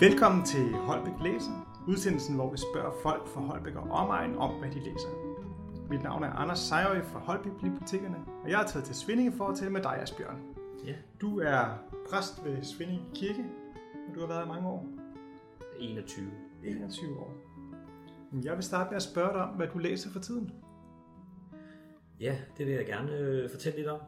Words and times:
Velkommen 0.00 0.44
til 0.44 0.72
Holbæk 0.72 1.12
Læser, 1.22 1.84
udsendelsen, 1.88 2.34
hvor 2.34 2.50
vi 2.50 2.56
spørger 2.56 2.92
folk 3.02 3.28
fra 3.28 3.40
Holbæk 3.40 3.74
og 3.74 3.82
omegn 3.82 4.36
om, 4.36 4.58
hvad 4.58 4.70
de 4.70 4.78
læser. 4.78 5.08
Mit 5.90 6.02
navn 6.02 6.22
er 6.22 6.30
Anders 6.30 6.58
Sejrøj 6.58 7.02
fra 7.02 7.18
Holbæk 7.18 7.52
Bibliotekerne, 7.52 8.16
og 8.44 8.50
jeg 8.50 8.62
er 8.62 8.66
taget 8.66 8.84
til 8.84 8.94
Svindinge 8.94 9.32
for 9.32 9.48
at 9.48 9.56
tale 9.58 9.70
med 9.70 9.82
dig, 9.82 10.02
Asbjørn. 10.02 10.40
Ja. 10.86 10.94
Du 11.20 11.40
er 11.40 11.78
præst 12.10 12.44
ved 12.44 12.62
Svindinge 12.62 13.04
Kirke, 13.14 13.44
og 14.08 14.14
du 14.14 14.20
har 14.20 14.26
været 14.26 14.44
i 14.44 14.48
mange 14.48 14.68
år. 14.68 14.86
21. 15.78 16.30
21 16.64 17.18
år. 17.18 17.32
Jeg 18.44 18.54
vil 18.54 18.62
starte 18.62 18.90
med 18.90 18.96
at 18.96 19.02
spørge 19.02 19.32
dig 19.32 19.42
om, 19.42 19.48
hvad 19.48 19.66
du 19.66 19.78
læser 19.78 20.10
for 20.10 20.20
tiden. 20.20 20.52
Ja, 22.20 22.38
det 22.58 22.66
vil 22.66 22.74
jeg 22.74 22.86
gerne 22.86 23.12
øh, 23.12 23.50
fortælle 23.50 23.78
lidt 23.78 23.88
om. 23.88 24.00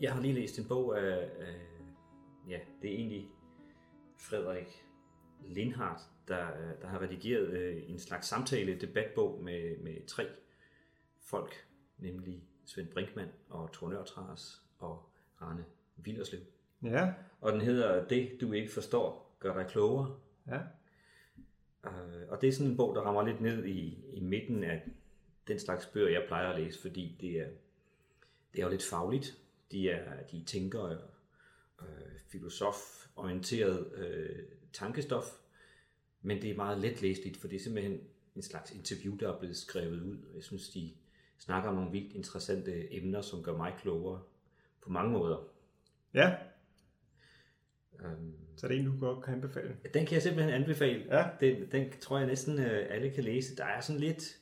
Jeg 0.00 0.12
har 0.12 0.20
lige 0.20 0.34
læst 0.34 0.58
en 0.58 0.64
bog 0.68 0.98
af, 0.98 1.30
af 1.40 1.54
ja, 2.48 2.58
det 2.82 2.90
er 2.90 2.94
egentlig 2.94 3.28
Frederik 4.18 4.84
Lindhardt, 5.44 6.00
der, 6.28 6.46
øh, 6.46 6.82
der 6.82 6.88
har 6.88 7.02
redigeret 7.02 7.48
øh, 7.48 7.90
en 7.90 7.98
slags 7.98 8.26
samtale, 8.26 8.80
debatbog 8.80 9.42
med, 9.42 9.78
med 9.78 10.06
tre 10.06 10.26
folk, 11.20 11.66
nemlig 11.98 12.42
Svend 12.64 12.88
Brinkmann 12.88 13.30
og 13.48 13.72
Thor 13.72 13.88
Nørtras 13.88 14.62
og 14.78 15.10
Rane 15.42 15.64
Villerslev. 15.96 16.40
Ja, 16.82 17.12
Og 17.40 17.52
den 17.52 17.60
hedder 17.60 18.08
Det, 18.08 18.38
du 18.40 18.52
ikke 18.52 18.72
forstår, 18.72 19.36
gør 19.40 19.54
dig 19.54 19.66
klogere. 19.66 20.16
ja, 20.46 20.60
Øh, 21.84 22.28
og 22.28 22.40
det 22.40 22.48
er 22.48 22.52
sådan 22.52 22.70
en 22.70 22.76
bog, 22.76 22.94
der 22.94 23.00
rammer 23.00 23.26
lidt 23.26 23.40
ned 23.40 23.64
i, 23.64 23.98
i 24.12 24.20
midten 24.20 24.64
af 24.64 24.82
den 25.48 25.58
slags 25.58 25.86
bøger, 25.86 26.08
jeg 26.08 26.24
plejer 26.26 26.48
at 26.48 26.60
læse, 26.60 26.80
fordi 26.80 27.16
det 27.20 27.30
er, 27.30 27.48
det 28.52 28.60
er 28.60 28.64
jo 28.64 28.70
lidt 28.70 28.84
fagligt. 28.84 29.38
De 29.72 29.90
er, 29.90 30.22
de 30.22 30.44
tænker 30.44 30.96
øh, 31.82 31.86
filosoforienteret 32.28 33.92
øh, 33.94 34.38
tankestof, 34.72 35.24
men 36.22 36.42
det 36.42 36.50
er 36.50 36.56
meget 36.56 36.78
let 36.78 37.02
læseligt, 37.02 37.36
for 37.36 37.48
det 37.48 37.56
er 37.56 37.60
simpelthen 37.60 38.00
en 38.36 38.42
slags 38.42 38.70
interview, 38.72 39.16
der 39.16 39.32
er 39.32 39.38
blevet 39.38 39.56
skrevet 39.56 40.02
ud. 40.02 40.18
Jeg 40.34 40.42
synes, 40.44 40.68
de 40.68 40.92
snakker 41.38 41.68
om 41.68 41.74
nogle 41.74 41.90
vildt 41.90 42.12
interessante 42.12 42.94
emner, 42.94 43.20
som 43.20 43.42
gør 43.42 43.56
mig 43.56 43.74
klogere 43.80 44.22
på 44.82 44.90
mange 44.90 45.12
måder. 45.12 45.48
ja. 46.14 46.34
Øhm, 48.04 48.32
Så 48.56 48.68
det 48.68 48.76
er 48.76 48.80
en, 48.80 48.86
du 48.86 49.00
godt 49.00 49.24
kan 49.24 49.34
anbefale. 49.34 49.76
Den 49.94 50.06
kan 50.06 50.14
jeg 50.14 50.22
simpelthen 50.22 50.54
anbefale. 50.54 51.18
Ja. 51.18 51.26
Den, 51.40 51.70
den 51.72 51.90
tror 52.00 52.18
jeg 52.18 52.26
næsten 52.26 52.58
øh, 52.58 52.86
alle 52.90 53.10
kan 53.10 53.24
læse. 53.24 53.56
Der 53.56 53.64
er 53.64 53.80
sådan 53.80 54.00
lidt 54.00 54.38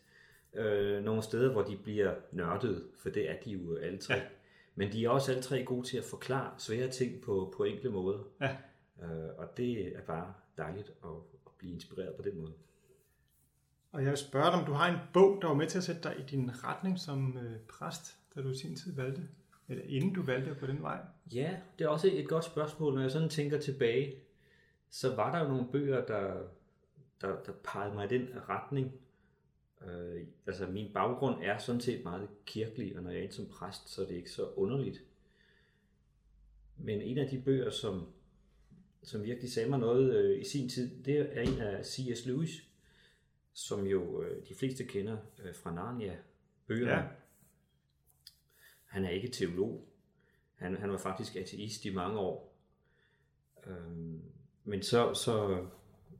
øh, 0.55 1.05
nogle 1.05 1.23
steder, 1.23 1.53
hvor 1.53 1.63
de 1.63 1.77
bliver 1.77 2.15
nørdede, 2.33 2.85
for 2.97 3.11
det 3.11 3.31
er 3.31 3.37
de 3.45 3.51
jo 3.51 3.77
alle 3.77 3.99
tre. 3.99 4.15
Ja. 4.15 4.23
Men 4.79 4.93
de 4.93 5.05
er 5.05 5.09
også 5.09 5.31
alle 5.31 5.43
tre 5.43 5.65
gode 5.65 5.87
til 5.87 5.99
at 5.99 6.05
forklare 6.05 6.55
svære 6.59 6.91
ting 6.91 7.21
på, 7.21 7.55
på 7.57 7.65
enkle 7.65 7.91
måder. 7.91 8.19
Ja. 8.41 8.57
Øh, 9.03 9.29
og 9.39 9.57
det 9.57 9.97
er 9.97 10.01
bare 10.01 10.35
dejligt 10.59 10.93
at, 11.05 11.11
at 11.47 11.53
blive 11.59 11.73
inspireret 11.75 12.15
på 12.15 12.23
den 12.23 12.39
måde. 12.41 12.53
Og 13.93 14.03
jeg 14.03 14.11
vil 14.11 14.19
spørge 14.19 14.47
dig, 14.47 14.61
om 14.61 14.65
du 14.65 14.73
har 14.73 14.89
en 14.89 14.99
bog, 15.13 15.39
der 15.43 15.49
var 15.49 15.55
med 15.55 15.67
til 15.67 15.79
at 15.79 15.85
sætte 15.85 16.03
dig 16.03 16.15
i 16.19 16.23
din 16.23 16.65
retning 16.65 16.99
som 16.99 17.39
øh, 17.39 17.59
præst, 17.69 18.17
da 18.35 18.43
du 18.43 18.49
i 18.49 18.57
sin 18.57 18.77
tid 18.77 18.95
valgte, 18.97 19.23
eller 19.69 19.85
inden 19.87 20.15
du 20.15 20.23
valgte 20.23 20.55
på 20.55 20.67
den 20.67 20.83
vej. 20.83 21.01
Ja, 21.33 21.57
det 21.79 21.85
er 21.85 21.89
også 21.89 22.11
et 22.13 22.29
godt 22.29 22.45
spørgsmål. 22.45 22.95
Når 22.95 23.03
jeg 23.03 23.11
sådan 23.11 23.29
tænker 23.29 23.61
tilbage, 23.61 24.15
så 24.91 25.15
var 25.15 25.33
der 25.33 25.45
jo 25.45 25.49
nogle 25.49 25.67
bøger, 25.73 26.07
der, 26.07 26.43
der, 27.21 27.43
der 27.47 27.53
pegede 27.65 27.95
mig 27.95 28.13
i 28.13 28.19
den 28.19 28.29
retning. 28.49 28.93
Øh, 29.83 30.27
altså 30.47 30.67
min 30.67 30.93
baggrund 30.93 31.43
er 31.43 31.59
sådan 31.59 31.81
set 31.81 32.05
meget 32.05 32.29
kirkelig, 32.47 32.97
og 32.97 33.03
når 33.03 33.11
jeg 33.11 33.25
er 33.25 33.31
som 33.31 33.47
præst, 33.47 33.89
så 33.89 34.03
er 34.03 34.07
det 34.07 34.15
ikke 34.15 34.31
så 34.31 34.49
underligt. 34.49 35.03
Men 36.77 37.01
en 37.01 37.19
af 37.19 37.29
de 37.29 37.43
bøger, 37.43 37.71
som, 37.71 38.07
som 39.03 39.23
virkelig 39.23 39.53
sagde 39.53 39.69
mig 39.69 39.79
noget 39.79 40.15
øh, 40.17 40.41
i 40.41 40.45
sin 40.45 40.69
tid, 40.69 41.05
det 41.05 41.39
er 41.39 41.43
en 41.43 41.61
af 41.61 41.87
C.S. 41.87 42.27
Lewis, 42.27 42.69
som 43.53 43.87
jo 43.87 44.23
øh, 44.23 44.49
de 44.49 44.55
fleste 44.55 44.85
kender 44.85 45.17
øh, 45.45 45.55
fra 45.55 45.75
Narnia 45.75 46.17
bøgerne. 46.67 47.03
Ja. 47.03 47.09
Han 48.85 49.05
er 49.05 49.11
ikke 49.11 49.29
teolog. 49.29 49.89
Han, 50.55 50.77
han 50.77 50.91
var 50.91 50.99
faktisk 50.99 51.37
ateist 51.37 51.85
i 51.85 51.95
mange 51.95 52.19
år. 52.19 52.57
Øhm, 53.67 54.23
men 54.65 54.83
så, 54.83 55.15
så 55.15 55.67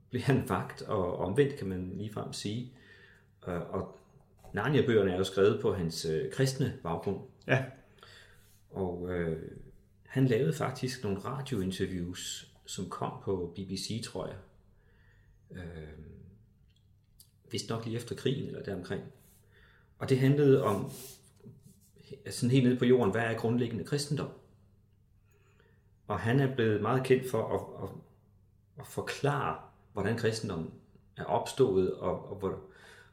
blev 0.09 0.21
han 0.21 0.49
vagt 0.49 0.81
og 0.81 1.17
omvendt, 1.17 1.55
kan 1.55 1.67
man 1.67 1.97
ligefrem 1.97 2.33
sige. 2.33 2.73
Øh, 3.47 3.69
og 3.69 3.97
Narnia-bøgerne 4.53 5.11
er 5.11 5.17
jo 5.17 5.23
skrevet 5.23 5.61
på 5.61 5.73
hans 5.73 6.05
øh, 6.05 6.31
kristne 6.31 6.79
baggrund. 6.83 7.19
Ja, 7.47 7.65
Og 8.69 9.09
øh, 9.09 9.51
han 10.05 10.25
lavede 10.25 10.53
faktisk 10.53 11.03
nogle 11.03 11.19
radiointerviews, 11.19 12.51
som 12.65 12.89
kom 12.89 13.11
på 13.23 13.53
BBC, 13.55 14.03
tror 14.05 14.27
jeg. 14.27 14.35
Øh, 15.51 15.97
vist 17.51 17.69
nok 17.69 17.85
lige 17.85 17.95
efter 17.95 18.15
krigen 18.15 18.47
eller 18.47 18.63
deromkring. 18.63 19.03
Og 19.99 20.09
det 20.09 20.19
handlede 20.19 20.63
om, 20.63 20.91
sådan 22.29 22.51
helt 22.51 22.63
nede 22.63 22.79
på 22.79 22.85
jorden, 22.85 23.11
hvad 23.11 23.21
er 23.21 23.33
grundlæggende 23.33 23.83
kristendom? 23.83 24.29
Og 26.07 26.19
han 26.19 26.39
er 26.39 26.55
blevet 26.55 26.81
meget 26.81 27.03
kendt 27.03 27.31
for 27.31 27.47
at, 27.47 27.83
at, 27.83 27.95
at 28.79 28.87
forklare, 28.87 29.59
hvordan 29.93 30.17
kristendommen 30.17 30.71
er 31.17 31.23
opstået, 31.23 31.93
og, 31.93 32.29
og 32.29 32.35
hvor, 32.35 32.59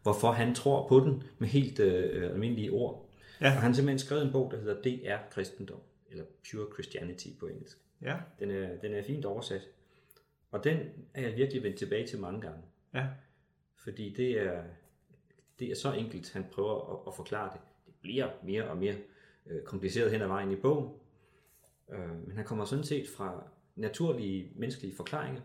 hvorfor 0.05 0.33
han 0.33 0.55
tror 0.55 0.89
på 0.89 1.01
den 1.01 1.23
med 1.39 1.49
helt 1.49 1.81
øh, 1.81 2.31
almindelige 2.31 2.71
ord. 2.71 3.09
Ja. 3.41 3.47
Og 3.47 3.53
han 3.53 3.63
har 3.63 3.73
simpelthen 3.73 3.99
skrevet 3.99 4.25
en 4.27 4.33
bog, 4.33 4.51
der 4.51 4.57
hedder 4.61 4.83
Det 4.83 5.11
er 5.11 5.19
kristendom, 5.31 5.81
eller 6.11 6.25
Pure 6.51 6.67
Christianity 6.73 7.29
på 7.41 7.47
engelsk. 7.47 7.79
ja, 8.03 8.17
Den 8.39 8.51
er, 8.51 8.77
den 8.77 8.95
er 8.95 9.03
fint 9.03 9.25
oversat. 9.25 9.63
Og 10.51 10.65
den 10.65 10.79
er 11.15 11.23
jeg 11.23 11.37
virkelig 11.37 11.63
vendt 11.63 11.79
tilbage 11.79 12.07
til 12.07 12.21
mange 12.21 12.41
gange. 12.41 12.63
ja, 12.95 13.07
Fordi 13.77 14.15
det 14.17 14.41
er, 14.41 14.63
det 15.59 15.71
er 15.71 15.75
så 15.75 15.93
enkelt, 15.93 16.33
han 16.33 16.45
prøver 16.53 16.93
at, 16.93 16.99
at 17.07 17.15
forklare 17.17 17.51
det. 17.53 17.61
Det 17.87 17.95
bliver 18.01 18.29
mere 18.45 18.69
og 18.69 18.77
mere 18.77 18.95
øh, 19.47 19.63
kompliceret 19.63 20.11
hen 20.11 20.23
ad 20.23 20.27
vejen 20.27 20.51
i 20.51 20.57
bogen. 20.57 20.89
Øh, 21.93 22.27
men 22.27 22.37
han 22.37 22.45
kommer 22.45 22.65
sådan 22.65 22.85
set 22.85 23.09
fra 23.17 23.45
naturlige 23.77 24.53
menneskelige 24.57 24.97
forklaringer 24.97 25.41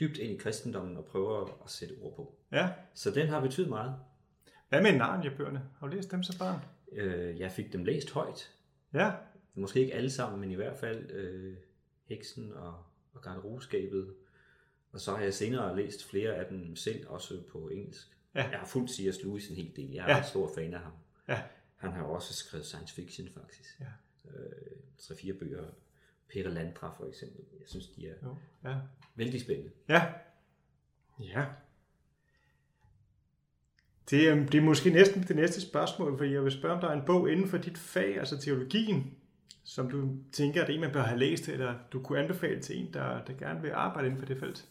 dybt 0.00 0.16
ind 0.18 0.32
i 0.32 0.36
kristendommen 0.36 0.96
og 0.96 1.04
prøver 1.04 1.62
at 1.64 1.70
sætte 1.70 1.94
ord 2.00 2.16
på. 2.16 2.34
ja. 2.52 2.68
Så 2.94 3.10
den 3.10 3.28
har 3.28 3.40
betydet 3.40 3.68
meget. 3.68 3.94
Hvad 4.68 4.82
med 4.82 4.92
Narnia-bøgerne? 4.92 5.62
Har 5.78 5.86
du 5.88 5.94
læst 5.96 6.10
dem 6.10 6.22
som 6.22 6.38
barn? 6.38 6.60
Øh, 6.92 7.40
jeg 7.40 7.52
fik 7.52 7.72
dem 7.72 7.84
læst 7.84 8.10
højt. 8.10 8.50
Ja, 8.94 9.12
Måske 9.54 9.80
ikke 9.80 9.94
alle 9.94 10.10
sammen, 10.10 10.40
men 10.40 10.50
i 10.50 10.54
hvert 10.54 10.76
fald 10.76 11.10
øh, 11.10 11.56
Heksen 12.04 12.52
og, 12.52 12.74
og 13.14 13.22
Garderobeskabet. 13.22 14.14
Og 14.92 15.00
så 15.00 15.14
har 15.14 15.22
jeg 15.22 15.34
senere 15.34 15.76
læst 15.76 16.04
flere 16.10 16.34
af 16.34 16.46
dem 16.46 16.76
selv, 16.76 17.08
også 17.08 17.42
på 17.52 17.68
engelsk. 17.68 18.16
Ja. 18.34 18.48
Jeg 18.50 18.58
har 18.58 18.66
fulgt 18.66 18.90
C.S. 18.90 19.22
Lewis 19.22 19.48
en 19.48 19.56
hel 19.56 19.72
del. 19.76 19.90
Jeg 19.90 20.04
er 20.04 20.10
Ja. 20.14 20.18
en 20.18 20.24
stor 20.24 20.50
fan 20.54 20.74
af 20.74 20.80
ham. 20.80 20.92
ja, 21.28 21.42
Han 21.76 21.92
har 21.92 22.02
også 22.04 22.34
skrevet 22.34 22.66
science 22.66 22.94
fiction, 22.94 23.28
faktisk. 23.28 23.80
Ja. 23.80 23.86
Øh, 24.30 24.52
tre-fire 24.98 25.34
bøger. 25.34 25.64
Peter 26.32 26.50
Landra, 26.50 26.94
for 26.96 27.06
eksempel. 27.08 27.44
Jeg 27.60 27.68
synes, 27.68 27.86
de 27.86 28.06
er 28.06 28.14
jo, 28.22 28.36
ja. 28.64 28.76
vældig 29.14 29.40
spændende. 29.40 29.70
Ja. 29.88 30.06
Ja. 31.20 31.44
Det, 34.10 34.28
er, 34.28 34.34
det 34.34 34.54
er 34.54 34.60
måske 34.62 34.90
næsten 34.90 35.22
det 35.22 35.36
næste 35.36 35.60
spørgsmål, 35.60 36.18
for 36.18 36.24
jeg 36.24 36.44
vil 36.44 36.52
spørge, 36.52 36.74
om 36.74 36.80
der 36.80 36.88
er 36.88 36.92
en 36.92 37.06
bog 37.06 37.30
inden 37.32 37.48
for 37.48 37.58
dit 37.58 37.78
fag, 37.78 38.18
altså 38.18 38.38
teologien, 38.38 39.14
som 39.64 39.90
du 39.90 40.16
tænker, 40.32 40.60
at 40.62 40.66
det 40.66 40.72
er 40.72 40.76
en, 40.76 40.80
man 40.80 40.92
bør 40.92 41.02
have 41.02 41.18
læst, 41.18 41.48
eller 41.48 41.74
du 41.92 42.02
kunne 42.02 42.18
anbefale 42.20 42.60
til 42.62 42.78
en, 42.78 42.92
der, 42.94 43.24
der 43.24 43.32
gerne 43.32 43.62
vil 43.62 43.70
arbejde 43.70 44.06
inden 44.08 44.18
for 44.20 44.26
det 44.26 44.38
felt. 44.38 44.68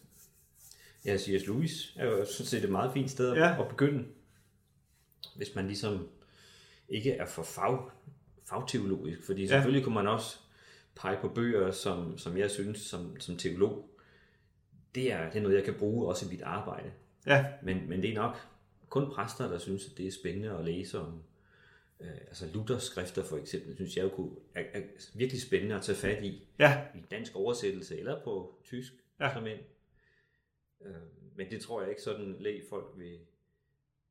Ja, 1.04 1.16
C.S. 1.18 1.46
Lewis 1.46 1.92
er 1.96 2.06
jo 2.06 2.24
sådan 2.24 2.46
set 2.46 2.64
et 2.64 2.70
meget 2.70 2.92
fint 2.92 3.10
sted 3.10 3.32
Ja. 3.34 3.48
ja. 3.48 3.62
at 3.62 3.68
begynde. 3.68 4.04
Hvis 5.36 5.54
man 5.54 5.66
ligesom 5.66 6.08
ikke 6.88 7.10
er 7.12 7.26
for 7.26 7.42
fag, 7.42 7.78
fagteologisk. 8.48 9.26
Fordi 9.26 9.42
Ja. 9.42 9.48
selvfølgelig 9.48 9.84
kunne 9.84 9.94
man 9.94 10.06
også 10.06 10.38
pege 10.94 11.18
på 11.20 11.28
bøger, 11.28 11.70
som, 11.70 12.18
som 12.18 12.36
jeg 12.38 12.50
synes 12.50 12.78
som, 12.80 13.20
som 13.20 13.36
teolog, 13.36 13.90
det 14.94 15.12
er, 15.12 15.30
det 15.30 15.38
er 15.38 15.42
noget, 15.42 15.56
jeg 15.56 15.64
kan 15.64 15.74
bruge 15.74 16.08
også 16.08 16.26
i 16.26 16.28
mit 16.28 16.42
arbejde. 16.42 16.92
Ja, 17.26 17.46
Men, 17.62 17.88
men 17.88 18.02
det 18.02 18.10
er 18.10 18.14
nok 18.14 18.36
kun 18.88 19.10
præster, 19.14 19.48
der 19.48 19.58
synes, 19.58 19.86
at 19.90 19.98
det 19.98 20.06
er 20.06 20.10
spændende 20.12 20.50
at 20.50 20.64
læse 20.64 21.00
om. 21.00 21.22
Øh, 22.00 22.10
altså 22.10 22.46
Luthers 22.54 22.82
skrifter 22.82 23.24
for 23.24 23.36
eksempel, 23.36 23.74
synes 23.74 23.96
jeg 23.96 24.02
jo 24.04 24.08
kunne, 24.08 24.30
er, 24.54 24.62
er 24.72 24.82
virkelig 25.14 25.42
spændende 25.42 25.74
at 25.74 25.82
tage 25.82 25.96
fat 25.96 26.24
i 26.24 26.42
ja, 26.58 26.84
i 26.94 26.98
dansk 27.10 27.36
oversættelse 27.36 27.98
eller 27.98 28.22
på 28.24 28.58
tysk 28.64 28.92
Ja. 29.20 29.34
som 29.34 29.46
end. 29.46 29.58
Øh, 30.80 30.94
men 31.36 31.50
det 31.50 31.60
tror 31.60 31.80
jeg 31.80 31.90
ikke 31.90 32.02
sådan 32.02 32.36
læg 32.40 32.62
folk 32.70 32.86
vil, 32.96 33.18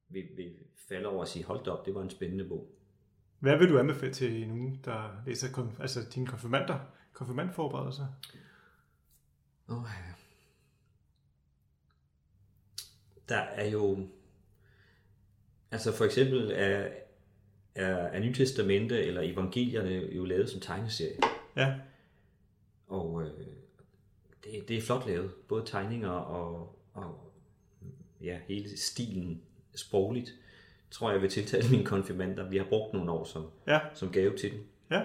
vil, 0.10 0.28
vil 0.36 0.56
falde 0.90 1.08
over 1.08 1.20
og 1.20 1.28
sige, 1.28 1.46
hold 1.46 1.64
da 1.66 1.72
op, 1.72 1.86
det 1.86 1.96
var 1.96 2.02
en 2.02 2.10
spændende 2.10 2.46
bog. 2.46 2.72
Hvad 3.40 3.58
vil 3.58 3.70
du 3.70 3.80
anbefale 3.80 4.14
til 4.14 4.48
nogen, 4.48 4.82
der 4.86 5.22
læser 5.26 5.48
konf- 5.48 5.82
altså 5.82 6.00
dine 6.16 6.28
konfirmander, 6.28 6.80
konfirmandforberedelser? 7.14 8.08
Oh, 9.68 9.84
ja. 10.08 10.14
Der 13.30 13.38
er 13.40 13.70
jo, 13.70 14.08
altså 15.72 15.96
for 15.96 16.06
eksempel 16.06 16.52
er, 16.56 16.90
er, 17.76 17.96
er 17.96 18.20
Nytestamente 18.20 19.04
eller 19.04 19.22
evangelierne 19.22 19.90
jo 19.92 20.26
lavet 20.26 20.50
som 20.50 20.60
tegneserie. 20.60 21.18
Ja, 21.56 21.80
Og 22.88 23.24
øh, 23.24 23.48
det, 24.44 24.68
det 24.68 24.78
er 24.78 24.82
flot 24.82 25.08
lavet. 25.08 25.32
Både 25.48 25.66
tegninger 25.66 26.10
og, 26.10 26.80
og 26.94 27.34
ja, 28.22 28.40
hele 28.48 28.78
stilen 28.78 29.42
sprogligt, 29.76 30.30
tror 30.92 31.12
jeg 31.12 31.22
vil 31.22 31.30
tiltale 31.30 31.70
mine 31.70 31.86
konfirmander. 31.86 32.50
Vi 32.50 32.58
har 32.58 32.66
brugt 32.66 32.94
nogle 32.94 33.12
år 33.12 33.24
som, 33.24 33.46
Ja. 33.68 33.80
som 33.94 34.12
gave 34.12 34.38
til 34.38 34.52
den. 34.52 34.60
Ja. 34.92 35.02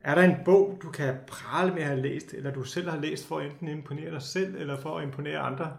Er 0.00 0.14
der 0.14 0.22
en 0.22 0.36
bog, 0.44 0.78
du 0.82 0.90
kan 0.90 1.16
prale 1.26 1.72
med 1.74 1.82
at 1.82 1.88
have 1.88 2.00
læst, 2.02 2.34
eller 2.34 2.52
du 2.52 2.62
selv 2.64 2.88
har 2.88 3.00
læst 3.00 3.26
for 3.26 3.38
at 3.38 3.46
enten 3.46 3.68
imponere 3.68 4.10
dig 4.10 4.22
selv, 4.22 4.54
eller 4.56 4.76
for 4.76 4.98
at 4.98 5.04
imponere 5.04 5.38
andre? 5.38 5.76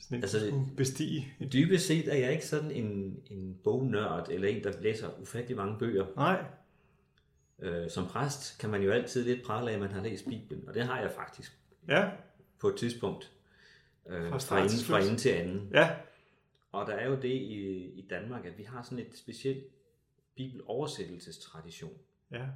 Sådan 0.00 0.18
en, 0.18 0.22
Altså, 0.22 0.52
bestige. 0.76 1.32
Dybest 1.52 1.86
set 1.86 2.12
er 2.14 2.16
jeg 2.18 2.32
ikke 2.32 2.46
sådan 2.46 2.70
en, 2.70 3.16
en 3.30 3.58
bognørd, 3.64 4.28
eller 4.30 4.48
en, 4.48 4.64
der 4.64 4.72
læser 4.80 5.20
ufattelig 5.20 5.56
mange 5.56 5.78
bøger. 5.78 6.06
Nej, 6.16 6.44
Øh, 7.62 7.90
som 7.90 8.06
præst 8.06 8.58
kan 8.60 8.70
man 8.70 8.82
jo 8.82 8.90
altid 8.90 9.24
lidt 9.24 9.46
prale 9.46 9.70
af, 9.70 9.74
at 9.74 9.80
man 9.80 9.90
har 9.90 10.02
læst 10.02 10.24
Bibelen, 10.28 10.68
og 10.68 10.74
det 10.74 10.82
har 10.84 11.00
jeg 11.00 11.10
faktisk 11.10 11.58
ja, 11.88 12.08
på 12.60 12.68
et 12.68 12.76
tidspunkt. 12.76 13.32
Øh, 14.08 14.28
Fra 14.30 14.38
fra, 14.38 14.68
til 14.68 14.84
fra 14.86 15.00
ende 15.00 15.16
til 15.16 15.28
anden. 15.28 15.70
ja, 15.74 15.96
Og 16.72 16.86
der 16.86 16.92
er 16.94 17.08
jo 17.08 17.16
det 17.16 17.28
i, 17.34 17.84
i 17.92 18.06
Danmark, 18.10 18.44
at 18.44 18.58
vi 18.58 18.62
har 18.62 18.82
sådan 18.82 18.98
et 19.06 19.14
specielt 19.16 19.64
bibeloversættelsestradition. 20.34 21.98
ja, 22.30 22.48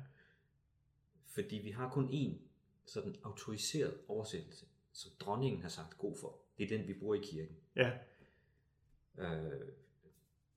Fordi 1.26 1.56
vi 1.56 1.70
har 1.70 1.90
kun 1.90 2.08
én 2.08 2.40
sådan 2.87 3.16
autoriseret 3.22 3.94
oversættelse, 4.08 4.66
som 4.93 5.12
dronningen 5.20 5.62
har 5.62 5.69
sagt 5.69 5.99
god 5.99 6.16
for. 6.20 6.38
Det 6.58 6.64
er 6.72 6.78
den, 6.78 6.88
vi 6.88 6.94
bruger 6.94 7.14
i 7.14 7.20
kirken. 7.22 7.56
ja, 7.76 7.90
Øh, 9.19 9.69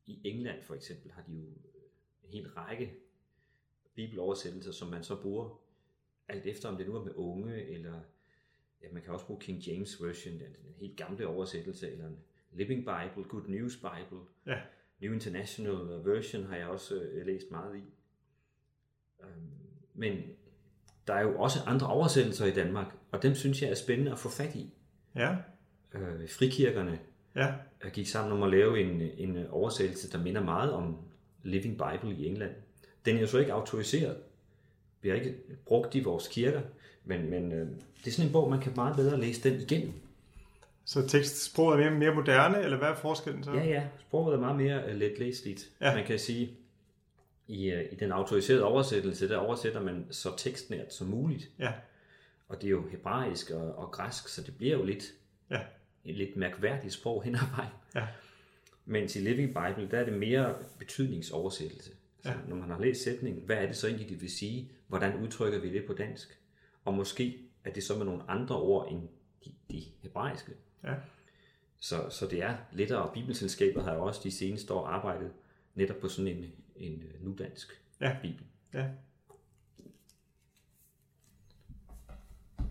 I 0.05 0.21
England 0.23 0.63
for 0.63 0.75
eksempel 0.75 1.11
har 1.11 1.21
de 1.21 1.31
jo 1.33 1.41
en 1.43 2.29
hel 2.29 2.49
række 2.49 2.93
bibeloversættelser, 3.95 4.71
som 4.71 4.87
man 4.87 5.03
så 5.03 5.21
bruger 5.21 5.59
alt 6.27 6.45
efter, 6.45 6.69
om 6.69 6.77
det 6.77 6.87
nu 6.87 6.95
er 6.95 7.03
med 7.03 7.13
unge, 7.15 7.63
eller 7.65 8.01
ja, 8.81 8.87
man 8.91 9.01
kan 9.01 9.13
også 9.13 9.25
bruge 9.25 9.39
King 9.39 9.59
James 9.59 10.03
Version, 10.03 10.33
den, 10.33 10.41
den 10.41 10.73
helt 10.79 10.97
gamle 10.97 11.27
oversættelse, 11.27 11.91
eller 11.91 12.07
en 12.07 12.17
Living 12.51 12.79
Bible, 12.79 13.29
Good 13.29 13.47
News 13.47 13.75
Bible, 13.75 14.21
ja, 14.45 14.59
New 15.01 15.13
International 15.13 16.05
Version 16.05 16.45
har 16.45 16.55
jeg 16.55 16.67
også 16.67 16.95
øh, 16.95 17.25
læst 17.25 17.51
meget 17.51 17.77
i. 17.77 17.83
Øhm, 19.23 19.49
men 19.93 20.21
der 21.07 21.13
er 21.13 21.21
jo 21.21 21.39
også 21.39 21.59
andre 21.65 21.87
oversættelser 21.87 22.45
i 22.45 22.51
Danmark, 22.51 22.95
og 23.11 23.23
dem 23.23 23.35
synes 23.35 23.61
jeg 23.61 23.69
er 23.69 23.75
spændende 23.75 24.11
at 24.11 24.19
få 24.19 24.29
fat 24.29 24.55
i. 24.55 24.73
ja, 25.15 25.37
Øh, 25.93 26.29
frikirkerne 26.29 26.99
ja, 27.35 27.53
jeg 27.83 27.91
gik 27.93 28.07
sammen 28.07 28.33
om 28.33 28.43
at 28.43 28.49
lave 28.49 28.81
en, 28.81 29.01
en 29.01 29.47
oversættelse, 29.47 30.11
der 30.11 30.23
minder 30.23 30.43
meget 30.43 30.71
om 30.71 30.97
Living 31.43 31.77
Bible 31.77 32.15
i 32.15 32.27
England. 32.27 32.55
Den 33.05 33.15
er 33.15 33.21
jo 33.21 33.27
så 33.27 33.37
ikke 33.37 33.53
autoriseret. 33.53 34.17
Vi 35.01 35.09
har 35.09 35.15
ikke 35.15 35.35
brugt 35.65 35.95
i 35.95 36.03
vores 36.03 36.27
kirker, 36.27 36.61
men, 37.05 37.29
men 37.29 37.51
øh, 37.51 37.67
det 38.03 38.07
er 38.07 38.11
sådan 38.11 38.27
en 38.27 38.33
bog, 38.33 38.49
man 38.49 38.59
kan 38.59 38.71
meget 38.75 38.95
bedre 38.95 39.19
læse 39.21 39.49
den 39.49 39.61
igennem. 39.61 39.93
Så 40.85 41.07
tekstsproget 41.07 41.75
er 41.79 41.89
mere, 41.89 41.99
mere 41.99 42.15
moderne, 42.15 42.63
eller 42.63 42.77
hvad 42.77 42.87
er 42.87 42.95
forskellen 42.95 43.43
så? 43.43 43.51
Ja, 43.51 43.63
ja, 43.65 43.83
sproget 43.99 44.35
er 44.35 44.39
meget 44.39 44.55
mere 44.55 44.83
uh, 44.89 44.95
let 44.95 45.19
læseligt. 45.19 45.69
Ja. 45.81 45.95
Man 45.95 46.05
kan 46.05 46.19
sige, 46.19 46.51
i, 47.47 47.73
uh, 47.73 47.79
i 47.91 47.95
den 47.95 48.11
autoriserede 48.11 48.63
oversættelse, 48.63 49.29
der 49.29 49.37
oversætter 49.37 49.81
man 49.81 50.05
så 50.11 50.37
tekstnært 50.37 50.93
som 50.93 51.07
muligt. 51.07 51.49
Ja, 51.59 51.71
Og 52.47 52.61
det 52.61 52.67
er 52.67 52.71
jo 52.71 52.87
hebraisk 52.91 53.51
og, 53.51 53.75
og 53.75 53.91
græsk, 53.91 54.27
så 54.27 54.41
det 54.41 54.57
bliver 54.57 54.77
jo 54.77 54.83
lidt 54.83 55.03
ja, 55.51 55.59
et 56.05 56.15
lidt 56.15 56.37
mærkværdigt 56.37 56.93
sprog 56.93 57.23
hen 57.23 57.35
ad 57.35 57.55
vejen. 57.55 57.71
ja, 57.95 58.07
Mens 58.85 59.15
i 59.15 59.19
Living 59.19 59.47
Bible, 59.47 59.91
der 59.91 59.99
er 59.99 60.05
det 60.05 60.13
mere 60.13 60.55
betydningsoversættelse. 60.79 61.91
Ja. 62.25 62.33
Når 62.47 62.55
man 62.55 62.69
har 62.69 62.79
læst 62.79 63.03
sætningen, 63.03 63.43
hvad 63.45 63.55
er 63.57 63.65
det 63.65 63.75
så 63.75 63.87
egentlig, 63.87 64.09
det 64.09 64.21
vil 64.21 64.31
sige? 64.31 64.71
Hvordan 64.87 65.15
udtrykker 65.15 65.59
vi 65.59 65.73
det 65.73 65.85
på 65.85 65.93
dansk? 65.93 66.37
Og 66.85 66.93
måske 66.93 67.37
er 67.63 67.71
det 67.73 67.83
så 67.83 67.97
med 67.97 68.05
nogle 68.05 68.29
andre 68.29 68.55
ord 68.55 68.87
end 68.91 69.01
de, 69.45 69.51
de 69.71 69.83
hebraiske. 70.01 70.51
ja, 70.83 70.93
Så, 71.79 72.09
så 72.09 72.27
det 72.27 72.43
er 72.43 72.55
lettere, 72.71 73.01
og 73.01 73.13
Bibelselskabet 73.13 73.83
har 73.83 73.93
jo 73.93 74.03
også 74.05 74.21
de 74.23 74.31
seneste 74.31 74.73
år 74.73 74.87
arbejdet 74.87 75.31
netop 75.75 75.97
på 75.97 76.07
sådan 76.07 76.37
en, 76.37 76.45
en 76.75 77.03
øh, 77.03 77.25
nudansk 77.25 77.81
Ja. 78.01 78.17
bibel. 78.21 78.45
ja. 78.73 78.87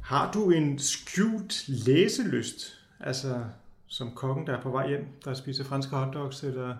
Har 0.03 0.33
du 0.33 0.51
en 0.51 0.79
skjult 0.79 1.69
læselyst? 1.69 2.81
Altså 3.01 3.45
som 3.87 4.15
kokken, 4.15 4.47
der 4.47 4.57
er 4.57 4.63
på 4.63 4.71
vej 4.71 4.89
hjem, 4.89 5.07
der 5.25 5.35
spiser 5.35 5.65
franske 5.65 5.97
hotdogs, 5.97 6.43
eller 6.45 6.77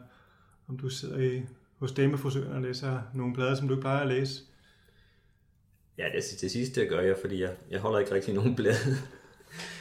om 0.69 0.79
du 0.79 0.89
sidder 0.89 1.19
i, 1.19 1.43
hos 1.79 1.93
damefrisøren 1.93 2.53
og 2.53 2.63
læser 2.63 3.03
nogle 3.15 3.35
blade, 3.35 3.57
som 3.57 3.69
du 3.69 3.75
ikke 3.75 3.81
plejer 3.81 4.01
at 4.01 4.09
læse? 4.09 4.43
Ja, 5.99 6.05
det, 6.05 6.41
det 6.41 6.51
sidste 6.51 6.87
gør 6.87 7.01
jeg, 7.01 7.17
fordi 7.21 7.43
jeg, 7.43 7.57
jeg 7.71 7.81
holder 7.81 7.99
ikke 7.99 8.15
rigtig 8.15 8.35
nogen 8.35 8.57
blade. 8.57 8.97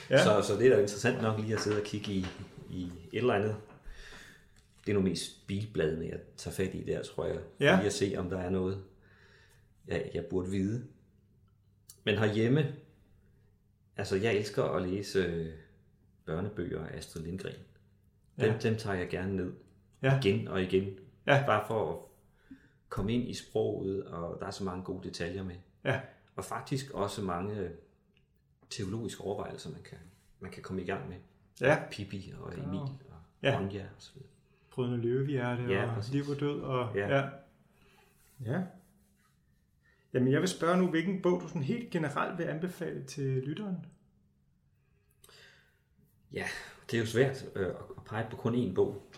Ja. 0.09 0.23
Så, 0.23 0.41
så 0.47 0.59
det 0.59 0.67
er 0.67 0.75
da 0.75 0.81
interessant 0.81 1.21
nok 1.21 1.39
lige 1.39 1.53
at 1.53 1.59
sidde 1.59 1.77
og 1.77 1.83
kigge 1.83 2.11
i, 2.11 2.25
i 2.69 2.83
et 2.83 3.17
eller 3.17 3.33
andet. 3.33 3.55
Det 4.85 4.91
er 4.91 4.93
nu 4.95 5.01
mest 5.01 5.47
bilbladene, 5.47 6.05
jeg 6.05 6.19
tager 6.37 6.55
fat 6.55 6.75
i 6.75 6.83
der, 6.83 7.03
tror 7.03 7.25
jeg. 7.25 7.39
Ja. 7.59 7.75
Lige 7.75 7.85
at 7.85 7.93
se, 7.93 8.15
om 8.17 8.29
der 8.29 8.37
er 8.37 8.49
noget, 8.49 8.83
jeg, 9.87 10.11
jeg 10.13 10.25
burde 10.25 10.49
vide. 10.49 10.87
Men 12.03 12.17
herhjemme, 12.17 12.75
altså 13.97 14.15
jeg 14.15 14.35
elsker 14.35 14.63
at 14.63 14.89
læse 14.89 15.19
øh, 15.19 15.49
børnebøger 16.25 16.85
af 16.85 16.97
Astrid 16.97 17.23
Lindgren. 17.23 17.55
Dem, 18.39 18.51
ja. 18.51 18.57
dem 18.57 18.75
tager 18.75 18.97
jeg 18.97 19.09
gerne 19.09 19.35
ned. 19.35 19.53
Ja. 20.03 20.19
Igen 20.19 20.47
og 20.47 20.61
igen. 20.61 20.99
Ja. 21.27 21.43
Bare 21.45 21.63
for 21.67 21.91
at 21.91 21.97
komme 22.89 23.13
ind 23.13 23.29
i 23.29 23.33
sproget, 23.33 24.03
og 24.03 24.39
der 24.39 24.45
er 24.45 24.51
så 24.51 24.63
mange 24.63 24.83
gode 24.83 25.07
detaljer 25.07 25.43
med. 25.43 25.55
Ja, 25.85 26.01
Og 26.35 26.45
faktisk 26.45 26.91
også 26.91 27.21
mange 27.21 27.55
øh, 27.59 27.69
teologiske 28.69 29.21
overvejelser, 29.21 29.71
man 29.71 29.81
kan, 29.83 29.97
man 30.39 30.51
kan 30.51 30.63
komme 30.63 30.81
i 30.81 30.85
gang 30.85 31.09
med. 31.09 31.17
ja. 31.61 31.83
Pippi 31.91 32.33
og 32.39 32.53
Emil 32.53 32.79
og 32.79 32.89
Ja. 33.43 33.51
ja. 33.51 33.57
Ronja 33.59 33.81
og 33.81 34.01
så 34.01 34.11
videre. 34.13 34.29
Brødrene 34.71 34.97
Løvehjerte 34.97 35.63
Ja, 35.63 35.87
og 35.89 35.95
præcis. 35.95 36.13
Liv 36.13 36.23
og 36.29 36.39
Død. 36.39 36.61
Og, 36.61 36.95
Ja. 36.95 37.17
ja. 37.17 37.29
ja. 38.45 38.61
Jamen, 40.13 40.31
jeg 40.33 40.41
vil 40.41 40.49
spørge 40.49 40.77
nu, 40.77 40.87
hvilken 40.89 41.21
bog 41.21 41.41
du 41.41 41.47
sådan 41.47 41.63
helt 41.63 41.89
generelt 41.89 42.37
vil 42.37 42.43
anbefale 42.43 43.03
til 43.03 43.23
lytteren? 43.25 43.77
Ja, 46.33 46.45
det 46.91 46.97
er 46.97 47.01
jo 47.01 47.07
svært 47.07 47.45
øh, 47.55 47.67
at 47.67 48.03
pege 48.05 48.27
på 48.31 48.35
kun 48.37 48.55
én 48.69 48.73
bog. 48.73 49.11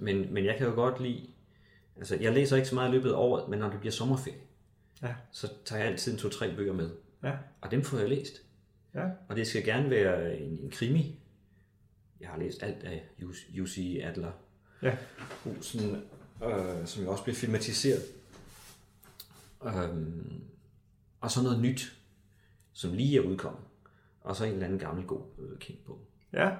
Men, 0.00 0.34
men 0.34 0.44
jeg 0.44 0.56
kan 0.58 0.66
jo 0.66 0.72
godt 0.74 1.00
lide, 1.00 1.26
altså 1.96 2.16
jeg 2.20 2.32
læser 2.32 2.56
ikke 2.56 2.68
så 2.68 2.74
meget 2.74 2.88
i 2.88 2.92
løbet 2.92 3.10
af 3.10 3.16
året, 3.16 3.48
men 3.48 3.58
når 3.58 3.70
det 3.70 3.80
bliver 3.80 3.92
sommerferie, 3.92 4.40
Ja, 5.04 5.14
så 5.32 5.52
tager 5.64 5.82
jeg 5.82 5.90
altid 5.92 6.18
to-tre 6.18 6.56
bøger 6.56 6.72
med. 6.72 6.90
ja, 7.22 7.36
Og 7.60 7.70
dem 7.70 7.82
får 7.82 7.98
jeg 7.98 8.08
læst. 8.08 8.42
ja, 8.94 9.08
Og 9.28 9.36
det 9.36 9.46
skal 9.46 9.64
gerne 9.64 9.90
være 9.90 10.36
en, 10.38 10.58
en 10.62 10.70
krimi. 10.70 11.20
Jeg 12.20 12.28
har 12.28 12.38
læst 12.38 12.62
alt 12.62 12.84
af 12.84 13.08
Jussi 13.48 14.00
Adler 14.00 14.32
ja, 14.82 14.96
Olsen, 15.46 16.02
øh, 16.44 16.86
som 16.86 17.02
jo 17.04 17.10
også 17.10 17.24
blev 17.24 17.36
filmatiseret. 17.36 18.02
Øhm, 19.64 20.42
og 21.20 21.30
så 21.30 21.42
noget 21.42 21.60
nyt, 21.60 21.96
som 22.72 22.92
lige 22.92 23.16
er 23.16 23.20
udkommet. 23.20 23.62
Og 24.20 24.36
så 24.36 24.44
en 24.44 24.52
eller 24.52 24.64
anden 24.64 24.78
gammel 24.78 25.06
god 25.06 25.22
øh, 25.38 25.58
kendt 25.58 25.84
bog. 25.84 26.00
ja, 26.32 26.56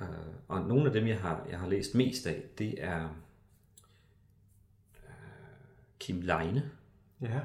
Øh, 0.00 0.06
og 0.48 0.60
nogle 0.60 0.86
af 0.86 0.92
dem, 0.92 1.06
jeg 1.06 1.18
har, 1.20 1.46
jeg 1.50 1.58
har 1.58 1.68
læst 1.68 1.94
mest 1.94 2.26
af, 2.26 2.42
det 2.58 2.74
er 2.84 3.08
Kim 6.00 6.20
Leine. 6.20 6.70
ja. 7.22 7.40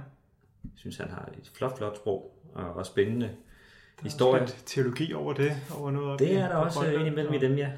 Jeg 0.63 0.71
synes, 0.75 0.97
han 0.97 1.09
har 1.09 1.29
et 1.37 1.51
flot, 1.53 1.77
flot 1.77 1.95
sprog 1.97 2.37
og 2.53 2.73
også 2.73 2.91
spændende 2.91 3.25
Der 3.27 3.33
er 3.99 4.03
historie. 4.03 4.41
også 4.41 4.55
lidt 4.55 4.63
teologi 4.65 5.13
over 5.13 5.33
det, 5.33 5.51
over 5.77 5.91
noget 5.91 6.19
Det 6.19 6.27
i- 6.29 6.33
er 6.33 6.47
der 6.47 6.55
også 6.55 6.91
indimellem 6.91 7.33
i 7.33 7.35
og- 7.35 7.41
dem, 7.41 7.55
ja. 7.57 7.71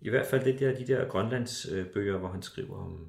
I 0.00 0.08
hvert 0.10 0.26
fald 0.26 0.44
det 0.44 0.60
der, 0.60 0.74
de 0.74 0.86
der 0.86 1.08
Grønlandsbøger, 1.08 2.18
hvor 2.18 2.28
han 2.28 2.42
skriver 2.42 2.76
om, 2.76 3.08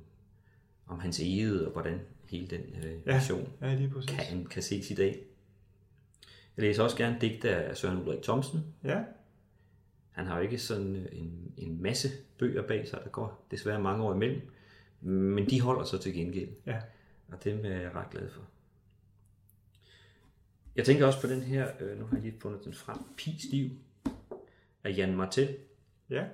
om 0.88 1.00
hans 1.00 1.20
ege 1.20 1.66
og 1.66 1.72
hvordan 1.72 2.00
hele 2.30 2.48
den 2.48 2.62
øh, 2.84 2.94
Ja. 3.06 3.16
mission 3.16 3.48
Ja, 3.62 3.74
lige 3.76 3.90
præcis. 3.90 4.10
kan, 4.30 4.46
kan 4.46 4.62
ses 4.64 4.92
i 4.92 4.96
dag. 4.96 5.20
Jeg 6.58 6.64
læser 6.66 6.84
også 6.84 6.98
gerne 6.98 7.18
digte 7.22 7.50
af 7.56 7.78
Søren 7.78 7.98
Ulrik 7.98 8.22
Thomsen. 8.24 8.60
Ja, 8.84 9.04
Han 10.12 10.26
har 10.26 10.36
jo 10.38 10.42
ikke 10.44 10.58
sådan 10.58 10.96
øh, 10.96 11.06
en, 11.12 11.52
en 11.58 11.82
masse 11.82 12.10
bøger 12.38 12.62
bag 12.68 12.88
sig, 12.88 13.00
der 13.04 13.10
går 13.10 13.46
desværre 13.52 13.80
mange 13.82 14.04
år 14.04 14.14
imellem. 14.14 14.42
Men 15.02 15.50
de 15.50 15.62
holder 15.62 15.84
så 15.84 15.98
til 15.98 16.14
gengæld, 16.14 16.50
ja, 16.66 16.82
og 17.28 17.44
dem 17.44 17.66
er 17.66 17.70
jeg 17.82 17.96
ret 17.96 18.10
glad 18.10 18.30
for. 18.30 18.42
Jeg 20.76 20.86
tænker 20.86 21.06
også 21.06 21.22
på 21.22 21.28
den 21.28 21.42
her, 21.42 21.72
øh, 21.80 22.00
nu 22.00 22.06
har 22.06 22.16
jeg 22.16 22.24
lige 22.24 22.40
fundet 22.40 22.64
den 22.66 22.74
frem, 22.74 22.98
Pis 23.18 23.46
Liv 23.52 23.70
af 24.84 24.98
Jan 24.98 25.16
Martel. 25.16 25.58
ja, 26.10 26.26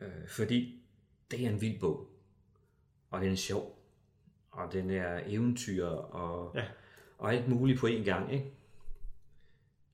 Øh, 0.00 0.28
fordi 0.28 0.82
det 1.30 1.44
er 1.46 1.50
en 1.50 1.60
vild 1.60 1.80
bog. 1.80 2.08
Og 3.10 3.20
den 3.20 3.32
er 3.32 3.36
sjov. 3.36 3.78
Og 4.50 4.72
den 4.72 4.90
er 4.90 5.20
eventyr 5.26 5.86
og, 5.86 6.52
Ja. 6.56 6.64
og 7.18 7.34
alt 7.34 7.48
muligt 7.48 7.78
på 7.80 7.86
én 7.86 8.04
gang. 8.04 8.32
Ikke? 8.32 8.50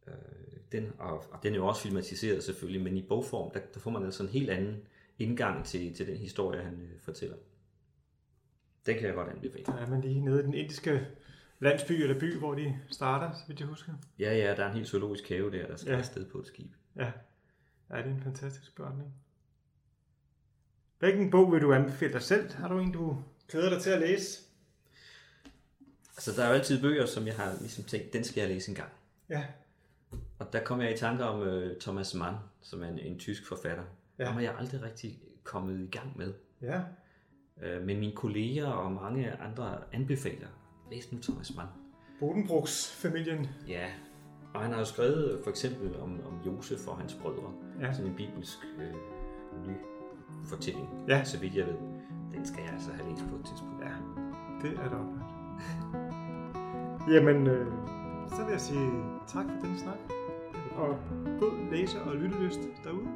Øh, 0.06 0.12
den, 0.72 0.92
og, 0.98 1.24
og 1.32 1.42
den 1.42 1.52
er 1.52 1.56
jo 1.56 1.66
også 1.66 1.82
filmatiseret 1.82 2.44
selvfølgelig, 2.44 2.82
men 2.82 2.96
i 2.96 3.02
bogform, 3.02 3.50
der, 3.50 3.60
der 3.74 3.80
får 3.80 3.90
man 3.90 4.04
altså 4.04 4.22
en 4.22 4.28
helt 4.28 4.50
anden 4.50 4.82
indgang 5.18 5.64
til, 5.64 5.94
til 5.94 6.06
den 6.06 6.16
historie, 6.16 6.62
han 6.62 6.80
øh, 6.80 7.00
fortæller. 7.00 7.36
Den 8.86 8.94
kan 8.94 9.06
jeg 9.06 9.14
godt 9.14 9.28
anbefale. 9.28 9.64
Der 9.64 9.72
er 9.72 9.86
man 9.86 10.00
lige 10.00 10.20
nede 10.20 10.40
i 10.40 10.42
den 10.42 10.54
indiske 10.54 11.06
landsby 11.60 11.92
eller 11.92 12.18
by, 12.20 12.38
hvor 12.38 12.54
de 12.54 12.80
starter, 12.90 13.32
så 13.32 13.40
vidt 13.48 13.60
jeg 13.60 13.68
husker. 13.68 13.92
Ja, 14.18 14.36
ja, 14.36 14.54
der 14.56 14.64
er 14.64 14.68
en 14.68 14.74
helt 14.76 14.88
zoologisk 14.88 15.28
have 15.28 15.50
der, 15.52 15.66
der 15.66 15.76
skal 15.76 15.92
Ja. 15.92 15.98
afsted 15.98 16.30
på 16.30 16.38
et 16.38 16.46
skib. 16.46 16.72
Ja. 16.96 17.12
ja, 17.90 17.96
det 17.96 18.06
er 18.06 18.10
en 18.14 18.22
fantastisk 18.22 18.76
beretning. 18.76 19.14
Hvilken 20.98 21.30
bog 21.30 21.52
vil 21.52 21.60
du 21.62 21.72
anbefale 21.72 22.12
dig 22.12 22.22
selv? 22.22 22.52
Har 22.52 22.68
du 22.68 22.78
en, 22.78 22.92
du 22.92 23.22
glæder 23.48 23.70
dig 23.70 23.82
til 23.82 23.90
at 23.90 24.00
læse? 24.00 24.40
Altså, 26.16 26.32
der 26.36 26.44
er 26.44 26.48
jo 26.48 26.54
altid 26.54 26.80
bøger, 26.82 27.06
som 27.06 27.26
jeg 27.26 27.36
har 27.36 27.56
ligesom 27.60 27.84
tænkt, 27.84 28.12
den 28.12 28.24
skal 28.24 28.40
jeg 28.40 28.50
læse 28.50 28.68
en 28.70 28.74
gang. 28.74 28.90
Ja. 29.28 29.44
Og 30.38 30.52
der 30.52 30.64
kom 30.64 30.80
jeg 30.80 30.94
i 30.94 30.96
tanke 30.96 31.24
om 31.24 31.40
uh, 31.40 31.76
Thomas 31.80 32.14
Mann, 32.14 32.36
som 32.60 32.82
er 32.82 32.88
en, 32.88 32.98
en 32.98 33.18
tysk 33.18 33.46
forfatter. 33.46 33.84
Ja. 34.22 34.26
Ham 34.26 34.34
har 34.34 34.42
jeg 34.42 34.54
aldrig 34.58 34.82
rigtig 34.82 35.18
kommet 35.44 35.80
i 35.80 35.86
gang 35.90 36.18
med. 36.18 36.32
Ja. 36.62 36.80
Uh, 37.56 37.86
men 37.86 37.98
mine 37.98 38.12
kolleger 38.16 38.66
og 38.66 38.92
mange 38.92 39.32
andre 39.32 39.78
anbefaler, 39.92 40.48
læs 40.90 41.12
nu 41.12 41.18
Thomas 41.18 41.56
Mann. 41.56 41.68
Bodenbrugs 42.20 42.92
familien. 43.02 43.46
Ja, 43.68 43.86
og 44.54 44.60
han 44.60 44.70
har 44.72 44.78
jo 44.78 44.84
skrevet 44.84 45.40
for 45.44 45.50
eksempel 45.50 46.00
om, 46.00 46.20
om 46.26 46.40
Josef 46.46 46.88
og 46.88 46.98
hans 46.98 47.14
brødre. 47.14 47.52
Ja. 47.80 47.92
Sådan 47.92 48.10
en 48.10 48.16
bibelsk 48.16 48.58
øh, 48.78 48.92
ny 49.68 49.74
fortælling, 50.46 50.88
Ja. 51.08 51.24
så 51.24 51.40
vidt 51.40 51.54
jeg 51.54 51.66
ved. 51.66 51.74
Den 52.34 52.46
skal 52.46 52.62
jeg 52.64 52.72
altså 52.72 52.92
have 52.92 53.10
læst 53.10 53.22
på 53.30 53.36
et 53.36 53.44
tidspunkt. 53.44 53.84
Ja, 53.84 53.92
det 54.62 54.78
er 54.78 54.88
da 54.88 54.96
oplagt. 54.96 55.32
Jamen, 57.14 57.46
øh, 57.46 57.66
så 58.28 58.44
vil 58.44 58.52
jeg 58.52 58.60
sige 58.60 58.90
tak 59.28 59.44
for 59.60 59.66
den 59.66 59.78
snak. 59.78 59.98
Og 60.76 60.96
god 61.40 61.70
læse- 61.70 62.02
og 62.02 62.16
lyttelyst 62.16 62.60
derude. 62.84 63.08